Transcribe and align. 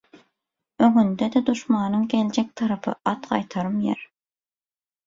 Öňüňde-de 0.87 1.43
duşmanyň 1.49 2.09
geljek 2.15 2.51
tarapy– 2.63 2.95
at 3.15 3.31
gaýtarym 3.35 3.79
ýer. 3.87 4.05